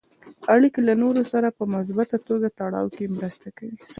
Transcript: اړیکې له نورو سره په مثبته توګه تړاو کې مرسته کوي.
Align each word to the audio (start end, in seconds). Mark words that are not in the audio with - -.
اړیکې 0.53 0.79
له 0.87 0.93
نورو 1.01 1.21
سره 1.31 1.47
په 1.57 1.63
مثبته 1.73 2.17
توګه 2.27 2.47
تړاو 2.59 2.93
کې 2.95 3.13
مرسته 3.17 3.47
کوي. 3.57 3.77